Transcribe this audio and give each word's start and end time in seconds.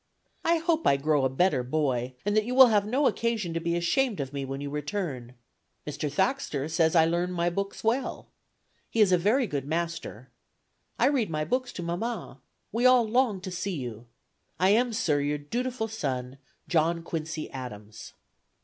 I 0.43 0.57
hope 0.57 0.87
I 0.87 0.97
grow 0.97 1.25
a 1.25 1.29
better 1.29 1.61
boy, 1.61 2.15
and 2.25 2.35
that 2.35 2.43
you 2.43 2.55
will 2.55 2.69
have 2.69 2.87
no 2.87 3.05
occasion 3.05 3.53
to 3.53 3.59
be 3.59 3.75
ashamed 3.75 4.19
of 4.19 4.33
me 4.33 4.43
when 4.45 4.59
you 4.59 4.71
return. 4.71 5.35
Mr. 5.85 6.11
Thaxter 6.11 6.67
says 6.69 6.95
I 6.95 7.05
learn 7.05 7.31
my 7.31 7.51
books 7.51 7.83
well. 7.83 8.27
He 8.89 8.99
is 8.99 9.11
a 9.11 9.17
very 9.19 9.45
good 9.45 9.65
master. 9.67 10.31
I 10.97 11.05
read 11.05 11.29
my 11.29 11.45
books 11.45 11.71
to 11.73 11.83
mamma. 11.83 12.39
We 12.71 12.87
all 12.87 13.07
long 13.07 13.41
to 13.41 13.51
see 13.51 13.75
you. 13.75 14.07
I 14.59 14.69
am, 14.71 14.91
sir, 14.91 15.19
your 15.19 15.37
dutiful 15.37 15.87
son, 15.87 16.39
"JOHN 16.67 17.03
QUINCY 17.03 17.51
ADAMS." 17.51 18.13